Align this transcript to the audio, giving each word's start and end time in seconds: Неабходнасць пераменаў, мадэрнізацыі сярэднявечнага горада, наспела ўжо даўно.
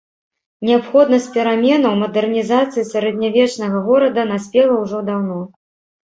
Неабходнасць 0.67 1.25
пераменаў, 1.33 1.93
мадэрнізацыі 2.03 2.85
сярэднявечнага 2.93 3.77
горада, 3.89 4.21
наспела 4.31 4.79
ўжо 4.85 5.03
даўно. 5.11 5.37